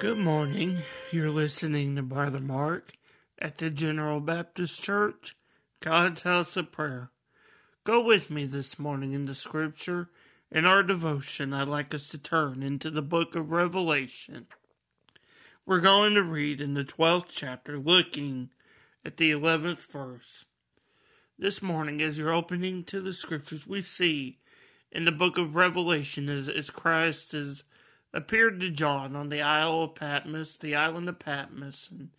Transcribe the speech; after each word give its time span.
Good 0.00 0.18
morning. 0.18 0.82
You're 1.10 1.28
listening 1.28 1.96
to 1.96 2.02
Brother 2.02 2.38
Mark 2.38 2.92
at 3.40 3.58
the 3.58 3.68
General 3.68 4.20
Baptist 4.20 4.80
Church, 4.80 5.34
God's 5.80 6.22
House 6.22 6.56
of 6.56 6.70
Prayer. 6.70 7.10
Go 7.82 8.00
with 8.00 8.30
me 8.30 8.44
this 8.44 8.78
morning 8.78 9.12
in 9.12 9.26
the 9.26 9.34
scripture. 9.34 10.08
In 10.52 10.64
our 10.64 10.84
devotion, 10.84 11.52
I'd 11.52 11.66
like 11.66 11.92
us 11.94 12.10
to 12.10 12.18
turn 12.18 12.62
into 12.62 12.92
the 12.92 13.02
book 13.02 13.34
of 13.34 13.50
Revelation. 13.50 14.46
We're 15.66 15.80
going 15.80 16.14
to 16.14 16.22
read 16.22 16.60
in 16.60 16.74
the 16.74 16.84
12th 16.84 17.30
chapter, 17.30 17.76
looking 17.76 18.50
at 19.04 19.16
the 19.16 19.32
11th 19.32 19.90
verse. 19.90 20.44
This 21.36 21.60
morning, 21.60 22.00
as 22.00 22.18
you're 22.18 22.32
opening 22.32 22.84
to 22.84 23.00
the 23.00 23.12
scriptures, 23.12 23.66
we 23.66 23.82
see 23.82 24.38
in 24.92 25.06
the 25.06 25.10
book 25.10 25.36
of 25.38 25.56
Revelation 25.56 26.28
as, 26.28 26.48
as 26.48 26.70
Christ 26.70 27.34
is 27.34 27.64
appeared 28.12 28.60
to 28.60 28.70
John 28.70 29.14
on 29.14 29.28
the 29.28 29.42
Isle 29.42 29.82
of 29.82 29.94
Patmos, 29.94 30.56
the 30.56 30.74
island 30.74 31.08
of 31.08 31.18
Patmos, 31.18 31.90
and 31.90 32.10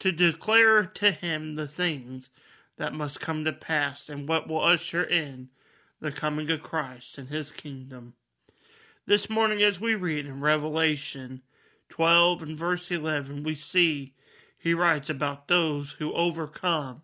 to 0.00 0.12
declare 0.12 0.84
to 0.84 1.10
him 1.10 1.54
the 1.54 1.68
things 1.68 2.30
that 2.76 2.94
must 2.94 3.20
come 3.20 3.44
to 3.44 3.52
pass 3.52 4.08
and 4.08 4.28
what 4.28 4.48
will 4.48 4.62
usher 4.62 5.02
in 5.02 5.48
the 6.00 6.12
coming 6.12 6.50
of 6.50 6.62
Christ 6.62 7.18
and 7.18 7.28
his 7.28 7.52
kingdom. 7.52 8.14
This 9.06 9.28
morning, 9.28 9.62
as 9.62 9.80
we 9.80 9.94
read 9.94 10.26
in 10.26 10.40
Revelation 10.40 11.42
12 11.90 12.42
and 12.42 12.58
verse 12.58 12.90
11, 12.90 13.42
we 13.44 13.54
see 13.54 14.14
he 14.58 14.74
writes 14.74 15.10
about 15.10 15.48
those 15.48 15.92
who 15.92 16.12
overcome 16.14 17.02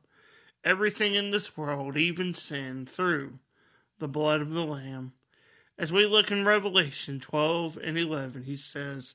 everything 0.65 1.15
in 1.15 1.31
this 1.31 1.57
world, 1.57 1.97
even 1.97 2.35
sin, 2.35 2.87
through 2.87 3.39
the 3.99 4.09
blood 4.09 4.41
of 4.41 4.51
the 4.51 4.65
Lamb. 4.65 5.13
As 5.81 5.91
we 5.91 6.05
look 6.05 6.31
in 6.31 6.45
Revelation 6.45 7.21
12 7.21 7.79
and 7.83 7.97
11, 7.97 8.43
he 8.43 8.55
says, 8.55 9.15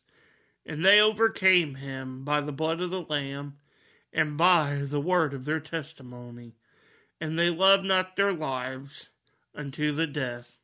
And 0.66 0.84
they 0.84 1.00
overcame 1.00 1.76
him 1.76 2.24
by 2.24 2.42
the 2.42 2.52
blood 2.52 2.82
of 2.82 2.90
the 2.90 3.04
Lamb 3.04 3.58
and 4.12 4.36
by 4.36 4.82
the 4.82 5.00
word 5.00 5.36
of 5.36 5.46
their 5.46 5.60
testimony, 5.60 6.56
and 7.22 7.38
they 7.38 7.52
loved 7.52 7.86
not 7.86 8.16
their 8.16 8.34
lives 8.34 9.10
unto 9.54 9.92
the 9.92 10.08
death. 10.08 10.58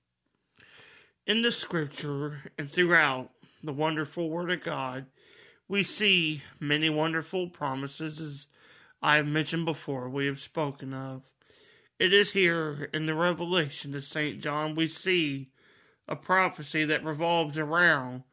In 1.28 1.44
the 1.44 1.52
scripture 1.52 2.52
and 2.58 2.72
throughout 2.72 3.30
the 3.62 3.72
wonderful 3.72 4.28
word 4.28 4.50
of 4.50 4.64
God, 4.64 5.06
we 5.68 5.84
see 5.84 6.42
many 6.60 6.90
wonderful 6.90 7.48
promises, 7.48 8.20
as 8.20 8.48
I 9.04 9.18
have 9.18 9.28
mentioned 9.28 9.66
before, 9.66 10.10
we 10.10 10.26
have 10.26 10.40
spoken 10.40 10.96
of. 10.96 11.22
It 12.00 12.12
is 12.12 12.32
here 12.32 12.90
in 12.92 13.06
the 13.06 13.14
revelation 13.14 13.94
of 13.94 14.04
St. 14.04 14.42
John 14.42 14.74
we 14.74 14.88
see 14.88 15.52
a 16.08 16.16
prophecy 16.16 16.84
that 16.86 17.04
revolves 17.04 17.58
around 17.58 18.24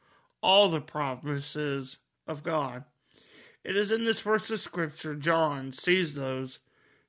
all 0.43 0.69
the 0.69 0.81
promises 0.81 1.99
of 2.27 2.43
God. 2.43 2.85
It 3.65 3.77
is 3.77 3.93
in 3.93 4.05
this 4.05 4.21
verse 4.21 4.51
of 4.51 4.61
Scripture 4.61 5.15
John 5.15 5.73
sees 5.73 6.15
those 6.15 6.59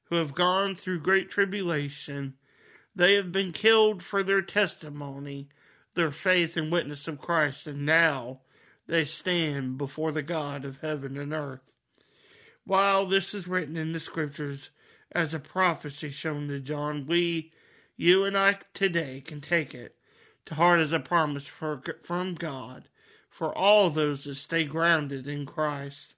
who 0.05 0.15
have 0.15 0.33
gone 0.33 0.75
through 0.75 1.01
great 1.01 1.29
tribulation. 1.29 2.35
They 2.95 3.13
have 3.13 3.31
been 3.31 3.51
killed 3.51 4.03
for 4.03 4.23
their 4.23 4.41
testimony, 4.41 5.49
their 5.93 6.11
faith 6.11 6.57
and 6.57 6.71
witness 6.71 7.07
of 7.07 7.21
Christ, 7.21 7.67
and 7.67 7.85
now 7.85 8.41
they 8.87 9.05
stand 9.05 9.77
before 9.77 10.11
the 10.11 10.23
God 10.23 10.65
of 10.65 10.81
heaven 10.81 11.15
and 11.17 11.31
earth. 11.31 11.71
While 12.65 13.05
this 13.05 13.33
is 13.33 13.47
written 13.47 13.77
in 13.77 13.93
the 13.93 13.99
Scriptures 13.99 14.71
as 15.11 15.33
a 15.33 15.39
prophecy 15.39 16.09
shown 16.09 16.47
to 16.47 16.59
John, 16.59 17.05
we, 17.07 17.51
you 17.95 18.25
and 18.25 18.37
I 18.37 18.57
today, 18.73 19.21
can 19.21 19.41
take 19.41 19.73
it 19.73 19.95
to 20.49 20.55
heart 20.55 20.79
as 20.79 20.91
a 20.91 20.99
promise 20.99 21.45
for, 21.45 21.79
from 22.01 22.33
God 22.33 22.89
for 23.29 23.55
all 23.55 23.91
those 23.91 24.23
that 24.23 24.33
stay 24.33 24.63
grounded 24.63 25.27
in 25.27 25.45
Christ. 25.45 26.15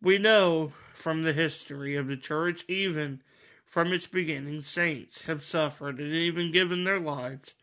We 0.00 0.18
know 0.18 0.74
from 0.92 1.22
the 1.22 1.32
history 1.32 1.96
of 1.96 2.06
the 2.06 2.18
church, 2.18 2.66
even 2.68 3.22
from 3.64 3.94
its 3.94 4.06
beginning, 4.06 4.60
saints 4.60 5.22
have 5.22 5.42
suffered 5.42 5.98
and 5.98 6.12
even 6.12 6.52
given 6.52 6.84
their 6.84 7.00
lives 7.00 7.54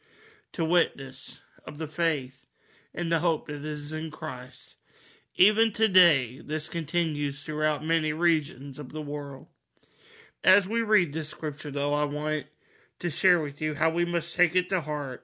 to 0.53 0.65
witness 0.65 1.41
of 1.63 1.77
the 1.77 1.87
faith 1.87 2.47
and 2.91 3.11
the 3.11 3.19
hope 3.19 3.45
that 3.45 3.63
is 3.63 3.93
in 3.93 4.09
Christ. 4.09 4.75
Even 5.35 5.71
today, 5.71 6.41
this 6.43 6.69
continues 6.69 7.43
throughout 7.43 7.85
many 7.85 8.13
regions 8.13 8.79
of 8.79 8.93
the 8.93 9.01
world. 9.01 9.45
As 10.43 10.67
we 10.67 10.81
read 10.81 11.13
this 11.13 11.29
scripture, 11.29 11.69
though, 11.69 11.93
I 11.93 12.05
want 12.05 12.45
to 12.97 13.11
share 13.11 13.39
with 13.39 13.61
you 13.61 13.75
how 13.75 13.91
we 13.91 14.05
must 14.05 14.33
take 14.33 14.55
it 14.55 14.69
to 14.69 14.81
heart 14.81 15.23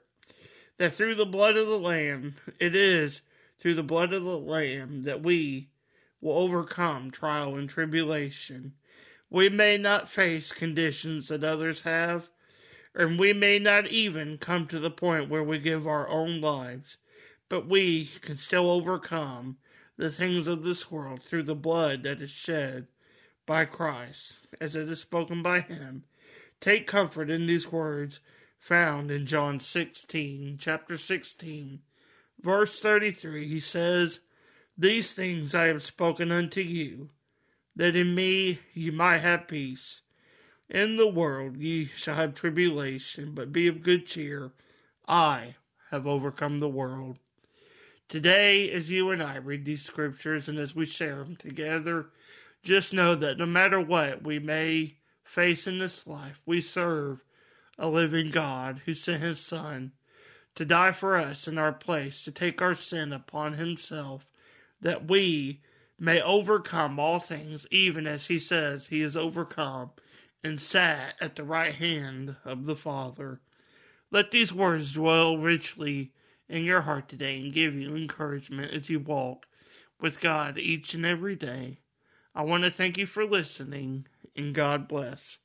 that 0.79 0.93
through 0.93 1.13
the 1.13 1.25
blood 1.25 1.57
of 1.57 1.67
the 1.67 1.77
Lamb, 1.77 2.35
it 2.57 2.73
is 2.75 3.21
through 3.59 3.75
the 3.75 3.83
blood 3.83 4.13
of 4.13 4.23
the 4.23 4.39
Lamb 4.39 5.03
that 5.03 5.21
we 5.21 5.67
will 6.21 6.37
overcome 6.37 7.11
trial 7.11 7.55
and 7.55 7.69
tribulation. 7.69 8.73
We 9.29 9.49
may 9.49 9.77
not 9.77 10.09
face 10.09 10.51
conditions 10.53 11.27
that 11.27 11.43
others 11.43 11.81
have, 11.81 12.29
and 12.95 13.19
we 13.19 13.33
may 13.33 13.59
not 13.59 13.87
even 13.87 14.37
come 14.37 14.67
to 14.67 14.79
the 14.79 14.89
point 14.89 15.29
where 15.29 15.43
we 15.43 15.59
give 15.59 15.85
our 15.85 16.07
own 16.07 16.39
lives, 16.39 16.97
but 17.49 17.67
we 17.67 18.09
can 18.21 18.37
still 18.37 18.71
overcome 18.71 19.57
the 19.97 20.09
things 20.09 20.47
of 20.47 20.63
this 20.63 20.89
world 20.89 21.21
through 21.21 21.43
the 21.43 21.55
blood 21.55 22.03
that 22.03 22.21
is 22.21 22.31
shed 22.31 22.87
by 23.45 23.65
Christ, 23.65 24.37
as 24.61 24.77
it 24.77 24.87
is 24.87 25.01
spoken 25.01 25.43
by 25.43 25.59
him. 25.59 26.05
Take 26.61 26.87
comfort 26.87 27.29
in 27.29 27.47
these 27.47 27.69
words 27.69 28.21
found 28.59 29.09
in 29.09 29.25
John 29.25 29.59
16, 29.59 30.57
chapter 30.59 30.97
16, 30.97 31.79
verse 32.41 32.79
33. 32.79 33.47
He 33.47 33.59
says, 33.59 34.19
These 34.77 35.13
things 35.13 35.55
I 35.55 35.65
have 35.65 35.81
spoken 35.81 36.31
unto 36.31 36.61
you, 36.61 37.09
that 37.75 37.95
in 37.95 38.13
me 38.13 38.59
ye 38.73 38.91
might 38.91 39.19
have 39.19 39.47
peace. 39.47 40.01
In 40.69 40.97
the 40.97 41.07
world 41.07 41.57
ye 41.57 41.85
shall 41.85 42.15
have 42.15 42.35
tribulation, 42.35 43.33
but 43.33 43.51
be 43.51 43.67
of 43.67 43.81
good 43.81 44.05
cheer. 44.05 44.51
I 45.07 45.55
have 45.89 46.05
overcome 46.05 46.59
the 46.59 46.69
world. 46.69 47.17
Today, 48.07 48.69
as 48.71 48.91
you 48.91 49.09
and 49.09 49.21
I 49.23 49.37
read 49.37 49.65
these 49.65 49.83
scriptures 49.83 50.47
and 50.47 50.57
as 50.57 50.75
we 50.75 50.85
share 50.85 51.17
them 51.17 51.35
together, 51.35 52.09
just 52.61 52.93
know 52.93 53.15
that 53.15 53.37
no 53.37 53.45
matter 53.45 53.79
what 53.79 54.23
we 54.23 54.37
may 54.39 54.95
face 55.23 55.65
in 55.65 55.79
this 55.79 56.05
life, 56.05 56.41
we 56.45 56.59
serve 56.59 57.23
a 57.79 57.87
living 57.87 58.29
God 58.29 58.81
who 58.85 58.93
sent 58.93 59.23
his 59.23 59.39
Son 59.39 59.93
to 60.55 60.65
die 60.65 60.91
for 60.91 61.15
us 61.15 61.47
in 61.47 61.57
our 61.57 61.71
place, 61.71 62.23
to 62.23 62.31
take 62.31 62.61
our 62.61 62.75
sin 62.75 63.13
upon 63.13 63.53
himself, 63.53 64.27
that 64.81 65.07
we 65.07 65.61
may 65.97 66.21
overcome 66.21 66.99
all 66.99 67.19
things, 67.19 67.65
even 67.71 68.05
as 68.05 68.27
he 68.27 68.37
says 68.37 68.87
he 68.87 69.01
is 69.01 69.15
overcome 69.15 69.91
and 70.43 70.59
sat 70.59 71.15
at 71.21 71.35
the 71.35 71.43
right 71.43 71.73
hand 71.73 72.35
of 72.45 72.65
the 72.65 72.75
Father. 72.75 73.41
Let 74.11 74.31
these 74.31 74.53
words 74.53 74.93
dwell 74.93 75.37
richly 75.37 76.11
in 76.47 76.63
your 76.63 76.81
heart 76.81 77.07
today 77.07 77.39
and 77.39 77.53
give 77.53 77.75
you 77.75 77.95
encouragement 77.95 78.73
as 78.73 78.89
you 78.89 78.99
walk 78.99 79.45
with 80.01 80.19
God 80.19 80.57
each 80.57 80.93
and 80.93 81.05
every 81.05 81.35
day. 81.35 81.79
I 82.33 82.43
want 82.43 82.63
to 82.63 82.71
thank 82.71 82.97
you 82.97 83.05
for 83.05 83.25
listening, 83.25 84.07
and 84.35 84.53
God 84.53 84.87
bless. 84.87 85.37